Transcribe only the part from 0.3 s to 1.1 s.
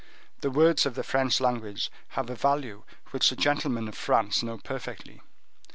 The words of the